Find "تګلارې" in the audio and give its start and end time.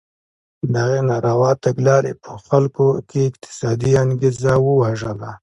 1.65-2.13